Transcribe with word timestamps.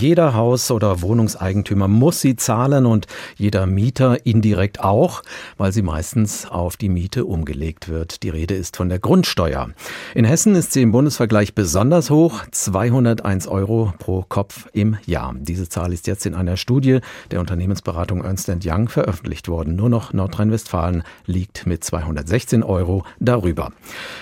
Jeder 0.00 0.32
Haus- 0.32 0.70
oder 0.70 1.02
Wohnungseigentümer 1.02 1.86
muss 1.86 2.22
sie 2.22 2.34
zahlen 2.34 2.86
und 2.86 3.06
jeder 3.36 3.66
Mieter 3.66 4.24
indirekt 4.24 4.80
auch, 4.80 5.22
weil 5.58 5.72
sie 5.72 5.82
meistens 5.82 6.46
auf 6.46 6.78
die 6.78 6.88
Miete 6.88 7.26
umgelegt 7.26 7.90
wird. 7.90 8.22
Die 8.22 8.30
Rede 8.30 8.54
ist 8.54 8.78
von 8.78 8.88
der 8.88 8.98
Grundsteuer. 8.98 9.68
In 10.14 10.24
Hessen 10.24 10.54
ist 10.54 10.72
sie 10.72 10.80
im 10.80 10.92
Bundesvergleich 10.92 11.54
besonders 11.54 12.08
hoch, 12.08 12.40
201 12.50 13.46
Euro 13.46 13.92
pro 13.98 14.24
Kopf 14.26 14.68
im 14.72 14.96
Jahr. 15.04 15.34
Diese 15.38 15.68
Zahl 15.68 15.92
ist 15.92 16.06
jetzt 16.06 16.24
in 16.24 16.34
einer 16.34 16.56
Studie 16.56 17.00
der 17.30 17.40
Unternehmensberatung 17.40 18.24
Ernst 18.24 18.50
Young 18.64 18.88
veröffentlicht 18.88 19.48
worden. 19.48 19.76
Nur 19.76 19.90
noch 19.90 20.14
Nordrhein-Westfalen 20.14 21.02
liegt 21.26 21.66
mit 21.66 21.84
216 21.84 22.62
Euro 22.62 23.04
darüber. 23.18 23.70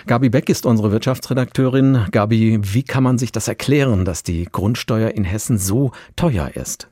Gabi 0.08 0.28
Beck 0.28 0.48
ist 0.48 0.66
unsere 0.66 0.90
Wirtschaftsredakteurin. 0.90 2.06
Gabi, 2.10 2.58
wie 2.62 2.82
kann 2.82 3.04
man 3.04 3.16
sich 3.16 3.30
das 3.30 3.46
erklären, 3.46 4.04
dass 4.04 4.24
die 4.24 4.48
Grundsteuer 4.50 5.10
in 5.10 5.22
Hessen 5.22 5.67
so 5.68 5.92
teuer 6.16 6.56
ist? 6.56 6.88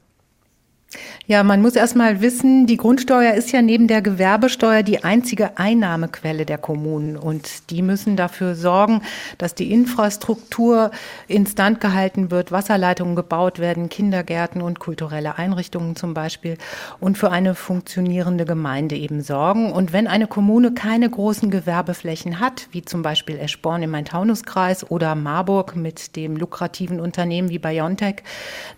Ja, 1.29 1.43
man 1.43 1.61
muss 1.61 1.75
erst 1.75 1.97
mal 1.97 2.21
wissen, 2.21 2.67
die 2.69 2.77
Grundsteuer 2.77 3.35
ist 3.35 3.51
ja 3.51 3.61
neben 3.61 3.89
der 3.89 4.01
Gewerbesteuer 4.01 4.85
die 4.85 5.03
einzige 5.03 5.59
Einnahmequelle 5.59 6.47
der 6.47 6.57
Kommunen. 6.57 7.17
Und 7.17 7.71
die 7.71 7.83
müssen 7.83 8.15
dafür 8.15 8.55
sorgen, 8.55 9.03
dass 9.37 9.57
die 9.57 9.73
Infrastruktur 9.73 10.93
instand 11.27 11.81
gehalten 11.81 12.31
wird, 12.31 12.53
Wasserleitungen 12.53 13.17
gebaut 13.17 13.59
werden, 13.59 13.89
Kindergärten 13.89 14.63
und 14.63 14.79
kulturelle 14.79 15.37
Einrichtungen 15.37 15.97
zum 15.97 16.15
Beispiel 16.15 16.59
und 17.01 17.19
für 17.19 17.33
eine 17.33 17.57
funktionierende 17.57 18.45
Gemeinde 18.45 18.95
eben 18.95 19.21
sorgen. 19.21 19.73
Und 19.73 19.93
wenn 19.93 20.07
eine 20.07 20.29
Kommune 20.29 20.75
keine 20.75 21.11
großen 21.11 21.51
Gewerbeflächen 21.51 22.39
hat, 22.39 22.69
wie 22.71 22.83
zum 22.83 23.03
Beispiel 23.03 23.37
Eschborn 23.37 23.83
im 23.83 23.91
Main-Taunus-Kreis 23.91 24.89
oder 24.89 25.17
Marburg 25.17 25.75
mit 25.75 26.15
dem 26.15 26.37
lukrativen 26.37 27.01
Unternehmen 27.01 27.49
wie 27.49 27.59
Biontech, 27.59 28.23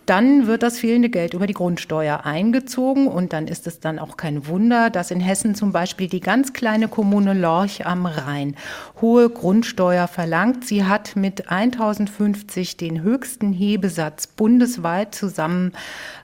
dann 0.07 0.47
wird 0.47 0.63
das 0.63 0.79
fehlende 0.79 1.11
Geld 1.11 1.35
über 1.35 1.47
die 1.47 1.52
Grundsteuer 1.52 1.98
ein 1.98 2.48
eingezogen 2.48 3.09
und 3.09 3.33
dann 3.33 3.47
ist 3.47 3.66
es 3.66 3.80
dann 3.80 3.99
auch 3.99 4.16
kein 4.16 4.46
Wunder, 4.46 4.91
dass 4.91 5.10
in 5.10 5.21
Hessen 5.21 5.54
zum 5.54 5.73
Beispiel 5.73 6.09
die 6.09 6.21
ganz 6.21 6.52
kleine 6.52 6.88
Kommune 6.88 7.35
Lorch 7.35 7.87
am 7.87 8.07
Rhein 8.07 8.57
hohe 9.01 9.29
Grundsteuer 9.29 10.09
verlangt. 10.09 10.65
Sie 10.65 10.85
hat 10.85 11.16
mit 11.16 11.51
1050 11.51 12.76
den 12.76 13.02
höchsten 13.02 13.52
Hebesatz 13.52 14.29
bundesweit 14.29 15.15
zusammen 15.15 15.73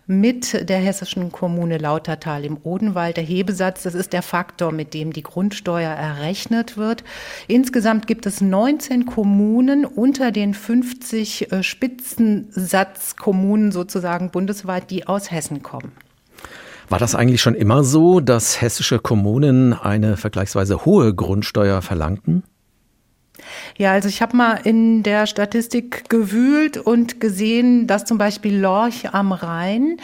mit 0.07 0.69
der 0.69 0.77
hessischen 0.79 1.33
Kommune 1.33 1.79
Lautertal 1.79 2.45
im 2.45 2.59
Odenwald. 2.63 3.17
Der 3.17 3.25
Hebesatz, 3.25 3.85
das 3.85 3.95
ist 3.95 4.13
der 4.13 4.21
Faktor, 4.21 4.71
mit 4.71 4.93
dem 4.93 5.15
die 5.15 5.23
Grundsteuer 5.23 5.91
errechnet 5.91 6.77
wird. 6.77 7.05
Insgesamt 7.49 8.07
gibt 8.07 8.27
es 8.27 8.43
19 8.43 9.07
Kommunen 9.07 9.87
unter 9.87 10.31
den 10.31 10.53
50 10.53 11.53
äh, 11.53 11.63
Spitzensatzkommunen 11.63 13.73
sozusagen 13.73 14.31
bundesweit, 14.31 14.91
die 14.91 15.07
aus 15.07 15.31
Hessen 15.31 15.63
kommen. 15.65 15.91
War 16.89 17.01
das 17.01 17.17
eigentlich 17.17 17.41
schon 17.41 17.57
immer 17.57 17.83
so, 17.83 18.21
dass 18.21 18.61
hessische 18.61 19.01
Kommunen 19.01 19.73
eine 19.73 20.17
vergleichsweise 20.17 20.85
hohe 20.85 21.13
Grundsteuer 21.13 21.83
verlangten? 21.83 22.45
Ja, 23.77 23.93
also 23.93 24.09
ich 24.09 24.23
habe 24.23 24.37
mal 24.37 24.61
in 24.63 25.03
der 25.03 25.27
Statistik 25.27 26.09
gewühlt 26.09 26.77
und 26.79 27.21
gesehen, 27.21 27.87
dass 27.87 28.05
zum 28.05 28.19
Beispiel 28.19 28.57
Lorch 28.57 29.13
am 29.13 29.33
Rhein 29.33 29.97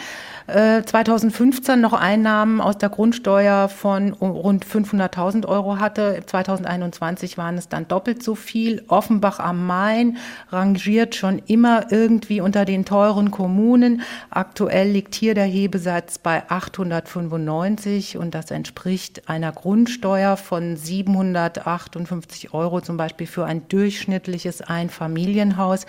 2015 0.51 1.73
äh, 1.73 1.77
noch 1.77 1.93
Einnahmen 1.93 2.59
aus 2.59 2.77
der 2.77 2.89
Grundsteuer 2.89 3.69
von 3.69 4.13
rund 4.13 4.65
500.000 4.65 5.47
Euro 5.47 5.79
hatte. 5.79 6.23
2021 6.25 7.37
waren 7.37 7.57
es 7.57 7.69
dann 7.69 7.87
doppelt 7.87 8.21
so 8.21 8.35
viel. 8.35 8.83
Offenbach 8.87 9.39
am 9.39 9.65
Main 9.65 10.17
rangiert 10.49 11.15
schon 11.15 11.39
immer 11.39 11.91
irgendwie 11.91 12.41
unter 12.41 12.65
den 12.65 12.85
teuren 12.85 13.31
Kommunen. 13.31 14.01
Aktuell 14.29 14.89
liegt 14.89 15.15
hier 15.15 15.35
der 15.35 15.45
Hebesatz 15.45 16.17
bei 16.17 16.43
895 16.49 18.17
und 18.17 18.35
das 18.35 18.51
entspricht 18.51 19.29
einer 19.29 19.51
Grundsteuer 19.51 20.35
von 20.37 20.75
758 20.75 22.53
Euro 22.53 22.81
zum 22.81 22.97
Beispiel 22.97 23.27
für 23.27 23.45
ein 23.45 23.67
durchschnittliches 23.69 24.61
Einfamilienhaus. 24.61 25.85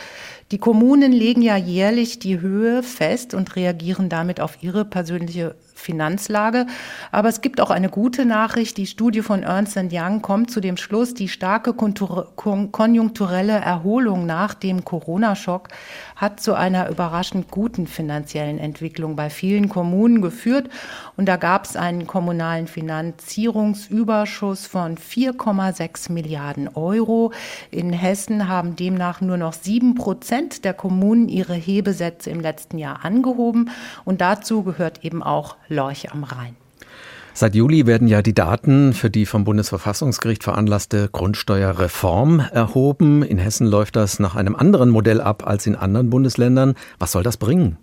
Die 0.52 0.58
Kommunen 0.58 1.12
legen 1.12 1.42
ja 1.42 1.56
jährlich 1.56 2.18
die 2.18 2.40
Höhe 2.40 2.82
fest 2.82 3.34
und 3.34 3.56
reagieren 3.56 4.08
damit 4.08 4.40
auf 4.40 4.51
ihre 4.60 4.84
persönliche 4.84 5.54
Finanzlage. 5.82 6.66
Aber 7.10 7.28
es 7.28 7.42
gibt 7.42 7.60
auch 7.60 7.70
eine 7.70 7.90
gute 7.90 8.24
Nachricht. 8.24 8.76
Die 8.78 8.86
Studie 8.86 9.22
von 9.22 9.42
Ernst 9.42 9.76
Young 9.76 10.22
kommt 10.22 10.50
zu 10.50 10.60
dem 10.60 10.76
Schluss, 10.76 11.14
die 11.14 11.28
starke 11.28 11.74
konjunkturelle 11.74 13.52
Erholung 13.52 14.26
nach 14.26 14.54
dem 14.54 14.84
Corona-Schock 14.84 15.68
hat 16.16 16.40
zu 16.40 16.54
einer 16.54 16.88
überraschend 16.88 17.50
guten 17.50 17.86
finanziellen 17.86 18.58
Entwicklung 18.58 19.16
bei 19.16 19.28
vielen 19.28 19.68
Kommunen 19.68 20.22
geführt. 20.22 20.70
Und 21.16 21.26
da 21.26 21.36
gab 21.36 21.64
es 21.64 21.74
einen 21.76 22.06
kommunalen 22.06 22.66
Finanzierungsüberschuss 22.68 24.66
von 24.66 24.96
4,6 24.96 26.12
Milliarden 26.12 26.68
Euro. 26.74 27.32
In 27.70 27.92
Hessen 27.92 28.46
haben 28.48 28.76
demnach 28.76 29.20
nur 29.20 29.36
noch 29.36 29.52
sieben 29.52 29.94
Prozent 29.94 30.64
der 30.64 30.74
Kommunen 30.74 31.28
ihre 31.28 31.54
Hebesätze 31.54 32.30
im 32.30 32.40
letzten 32.40 32.78
Jahr 32.78 33.04
angehoben. 33.04 33.70
Und 34.04 34.20
dazu 34.20 34.62
gehört 34.62 35.04
eben 35.04 35.22
auch 35.22 35.56
Lorch 35.72 36.12
am 36.12 36.24
Rhein. 36.24 36.56
Seit 37.34 37.54
Juli 37.54 37.86
werden 37.86 38.08
ja 38.08 38.20
die 38.20 38.34
Daten 38.34 38.92
für 38.92 39.08
die 39.08 39.24
vom 39.24 39.44
Bundesverfassungsgericht 39.44 40.44
veranlasste 40.44 41.08
Grundsteuerreform 41.10 42.40
erhoben. 42.40 43.22
In 43.22 43.38
Hessen 43.38 43.66
läuft 43.66 43.96
das 43.96 44.18
nach 44.18 44.36
einem 44.36 44.54
anderen 44.54 44.90
Modell 44.90 45.20
ab 45.20 45.46
als 45.46 45.66
in 45.66 45.74
anderen 45.74 46.10
Bundesländern. 46.10 46.74
Was 46.98 47.12
soll 47.12 47.22
das 47.22 47.38
bringen? 47.38 47.78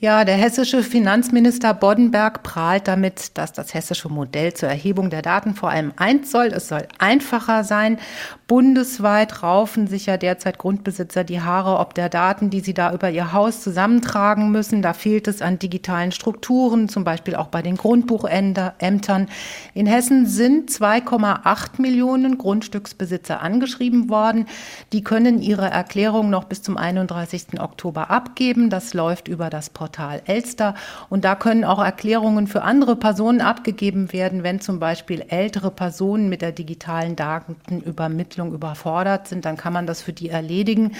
Ja, 0.00 0.24
der 0.24 0.36
hessische 0.36 0.82
Finanzminister 0.82 1.74
Boddenberg 1.74 2.42
prahlt 2.42 2.86
damit, 2.86 3.36
dass 3.36 3.52
das 3.52 3.74
hessische 3.74 4.08
Modell 4.08 4.54
zur 4.54 4.68
Erhebung 4.68 5.10
der 5.10 5.22
Daten 5.22 5.54
vor 5.54 5.70
allem 5.70 5.92
eins 5.96 6.30
soll. 6.30 6.46
Es 6.46 6.68
soll 6.68 6.86
einfacher 6.98 7.64
sein. 7.64 7.98
Bundesweit 8.46 9.42
raufen 9.42 9.88
sich 9.88 10.06
ja 10.06 10.16
derzeit 10.16 10.56
Grundbesitzer 10.56 11.24
die 11.24 11.40
Haare 11.40 11.78
ob 11.80 11.94
der 11.94 12.08
Daten, 12.08 12.48
die 12.48 12.60
sie 12.60 12.74
da 12.74 12.92
über 12.92 13.10
ihr 13.10 13.32
Haus 13.32 13.60
zusammentragen 13.60 14.52
müssen. 14.52 14.82
Da 14.82 14.92
fehlt 14.92 15.26
es 15.26 15.42
an 15.42 15.58
digitalen 15.58 16.12
Strukturen, 16.12 16.88
zum 16.88 17.02
Beispiel 17.02 17.34
auch 17.34 17.48
bei 17.48 17.60
den 17.60 17.76
Grundbuchämtern. 17.76 19.28
In 19.74 19.86
Hessen 19.86 20.26
sind 20.26 20.70
2,8 20.70 21.82
Millionen 21.82 22.38
Grundstücksbesitzer 22.38 23.42
angeschrieben 23.42 24.08
worden. 24.08 24.46
Die 24.92 25.02
können 25.02 25.42
ihre 25.42 25.68
Erklärung 25.68 26.30
noch 26.30 26.44
bis 26.44 26.62
zum 26.62 26.76
31. 26.76 27.60
Oktober 27.60 28.10
abgeben. 28.10 28.70
Das 28.70 28.94
läuft 28.94 29.26
über 29.26 29.50
das 29.50 29.57
Portal 29.70 29.88
Portal 29.98 30.22
Elster. 30.26 30.74
Und 31.08 31.24
da 31.24 31.34
können 31.34 31.64
auch 31.64 31.82
Erklärungen 31.82 32.46
für 32.46 32.62
andere 32.62 32.96
Personen 32.96 33.40
abgegeben 33.40 34.12
werden, 34.12 34.42
wenn 34.42 34.60
zum 34.60 34.78
Beispiel 34.78 35.24
ältere 35.28 35.70
Personen 35.70 36.28
mit 36.28 36.42
der 36.42 36.52
digitalen 36.52 37.16
Datenübermittlung 37.16 38.52
überfordert 38.52 39.28
sind. 39.28 39.44
Dann 39.44 39.56
kann 39.56 39.72
man 39.72 39.86
das 39.86 40.02
für 40.02 40.12
die 40.12 40.28
erledigen. 40.28 40.92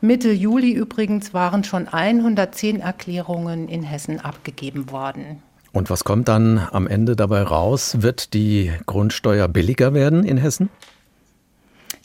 Mitte 0.00 0.30
Juli 0.30 0.72
übrigens 0.72 1.34
waren 1.34 1.64
schon 1.64 1.88
110 1.88 2.80
Erklärungen 2.80 3.68
in 3.68 3.82
Hessen 3.82 4.20
abgegeben 4.20 4.90
worden. 4.90 5.42
Und 5.72 5.90
was 5.90 6.04
kommt 6.04 6.28
dann 6.28 6.68
am 6.70 6.86
Ende 6.86 7.16
dabei 7.16 7.42
raus? 7.42 7.96
Wird 8.02 8.34
die 8.34 8.72
Grundsteuer 8.86 9.48
billiger 9.48 9.92
werden 9.92 10.22
in 10.24 10.36
Hessen? 10.36 10.68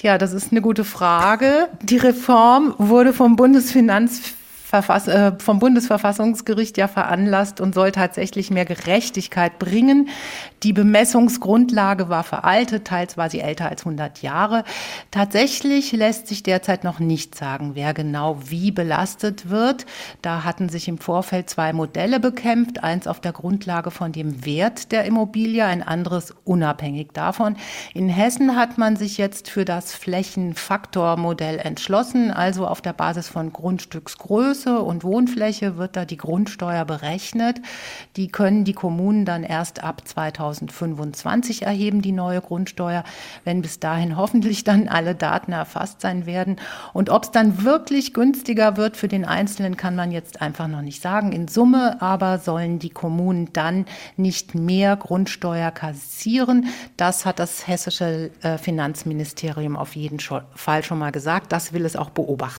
Ja, 0.02 0.18
das 0.18 0.34
ist 0.34 0.52
eine 0.52 0.62
gute 0.62 0.86
Frage. 0.86 1.68
Die 1.82 1.98
Reform 1.98 2.74
wurde 2.78 3.12
vom 3.14 3.36
Bundesfinanz 3.36 4.34
Verfass 4.70 5.08
äh, 5.08 5.32
vom 5.40 5.58
Bundesverfassungsgericht 5.58 6.78
ja 6.78 6.88
veranlasst 6.88 7.60
und 7.60 7.74
soll 7.74 7.92
tatsächlich 7.92 8.52
mehr 8.52 8.66
Gerechtigkeit 8.66 9.58
bringen. 9.58 10.10
Die 10.62 10.74
Bemessungsgrundlage 10.74 12.08
war 12.10 12.24
veraltet, 12.24 12.86
teils 12.86 13.18
war 13.18 13.32
sie 13.32 13.40
älter 13.40 13.68
als 13.68 13.82
100 13.82 14.22
Jahre. 14.22 14.64
Tatsächlich 15.10 15.92
lässt 15.92 16.28
sich 16.28 16.44
derzeit 16.44 16.84
noch 16.84 17.00
nicht 17.00 17.34
sagen, 17.34 17.72
wer 17.74 17.96
genau 17.96 18.38
wie 18.46 18.70
belastet 18.70 19.50
wird. 19.50 19.88
Da 20.22 20.44
hatten 20.44 20.70
sich 20.70 20.88
im 20.88 21.00
Vorfeld 21.00 21.50
zwei 21.50 21.74
Modelle 21.74 22.20
bekämpft, 22.20 22.84
eins 22.84 23.08
auf 23.08 23.20
der 23.20 23.32
Grundlage 23.32 23.90
von 23.90 24.12
dem 24.12 24.46
Wert 24.46 24.92
der 24.92 25.06
Immobilie, 25.06 25.66
ein 25.66 25.82
anderes 25.82 26.36
unabhängig 26.44 27.08
davon. 27.14 27.56
In 27.96 28.08
Hessen 28.08 28.56
hat 28.56 28.78
man 28.78 28.98
sich 28.98 29.18
jetzt 29.18 29.50
für 29.50 29.66
das 29.66 29.96
Flächenfaktormodell 29.96 31.58
entschlossen, 31.58 32.30
also 32.30 32.68
auf 32.68 32.82
der 32.84 32.94
Basis 32.94 33.30
von 33.30 33.52
Grundstücksgröße 33.52 34.59
Größe 34.60 34.82
und 34.82 35.06
Wohnfläche 35.06 35.78
wird 35.78 35.96
da 35.96 36.04
die 36.04 36.18
Grundsteuer 36.18 36.84
berechnet. 36.84 37.62
Die 38.18 38.28
können 38.28 38.66
die 38.66 38.74
Kommunen 38.74 39.24
dann 39.24 39.44
erst 39.44 39.82
ab 39.82 40.06
2025 40.06 41.62
erheben, 41.62 42.02
die 42.02 42.12
neue 42.12 42.42
Grundsteuer, 42.42 43.06
wenn 43.46 43.62
bis 43.62 43.80
dahin 43.80 44.18
hoffentlich 44.18 44.66
dann 44.66 44.90
alle 44.90 45.16
Daten 45.16 45.54
erfasst 45.54 46.02
sein 46.02 46.26
werden. 46.26 46.58
Und 46.92 47.10
ob 47.10 47.24
es 47.24 47.32
dann 47.32 47.64
wirklich 47.64 48.14
günstiger 48.14 48.76
wird 48.76 48.98
für 48.98 49.08
den 49.08 49.24
Einzelnen, 49.24 49.78
kann 49.78 49.96
man 49.96 50.12
jetzt 50.12 50.42
einfach 50.42 50.68
noch 50.68 50.82
nicht 50.82 51.02
sagen. 51.02 51.32
In 51.32 51.48
Summe 51.48 52.02
aber 52.02 52.40
sollen 52.40 52.80
die 52.80 52.90
Kommunen 52.90 53.54
dann 53.54 53.86
nicht 54.18 54.56
mehr 54.56 54.98
Grundsteuer 54.98 55.72
kassieren. 55.72 56.68
Das 56.98 57.26
hat 57.26 57.40
das 57.40 57.66
hessische 57.66 58.32
äh, 58.42 58.58
Finanzministerium 58.58 59.78
auf 59.78 59.96
jeden 59.96 60.20
Fall 60.20 60.84
schon 60.84 61.00
mal 61.00 61.14
gesagt. 61.14 61.54
Das 61.54 61.72
will 61.72 61.86
es 61.86 61.96
auch 61.96 62.10
beobachten. 62.10 62.50